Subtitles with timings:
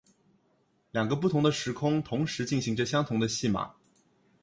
[0.89, 3.75] 两个不同的时空同时进行着相同的戏码。